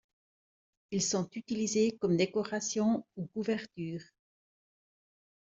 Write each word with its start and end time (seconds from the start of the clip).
Ils 0.89 1.03
sont 1.03 1.29
utilisés 1.35 1.95
comme 1.99 2.17
décoration 2.17 3.05
ou 3.17 3.27
couverture. 3.27 4.01